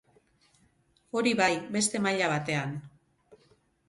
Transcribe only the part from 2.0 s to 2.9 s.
maila batean.